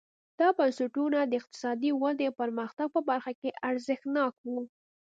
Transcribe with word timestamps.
دا 0.39 0.47
بنسټونه 0.57 1.19
د 1.25 1.31
اقتصادي 1.41 1.91
ودې 2.01 2.25
او 2.29 2.37
پرمختګ 2.41 2.87
په 2.95 3.01
برخه 3.09 3.31
کې 3.39 3.49
ارزښتناک 3.69 4.33
وو. 4.49 4.59